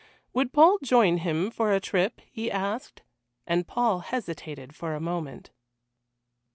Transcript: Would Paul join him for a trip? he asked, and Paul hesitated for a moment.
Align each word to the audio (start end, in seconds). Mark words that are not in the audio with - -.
Would 0.33 0.51
Paul 0.51 0.79
join 0.81 1.17
him 1.17 1.51
for 1.51 1.71
a 1.71 1.79
trip? 1.79 2.21
he 2.25 2.49
asked, 2.49 3.03
and 3.45 3.67
Paul 3.67 3.99
hesitated 3.99 4.73
for 4.75 4.95
a 4.95 4.99
moment. 4.99 5.51